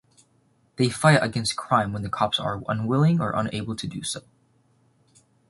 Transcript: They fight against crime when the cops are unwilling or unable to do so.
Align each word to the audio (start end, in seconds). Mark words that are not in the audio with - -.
They 0.77 0.89
fight 0.89 1.19
against 1.21 1.55
crime 1.55 1.93
when 1.93 2.01
the 2.01 2.09
cops 2.09 2.39
are 2.39 2.63
unwilling 2.67 3.21
or 3.21 3.33
unable 3.35 3.75
to 3.75 3.85
do 3.85 4.01
so. 4.01 4.21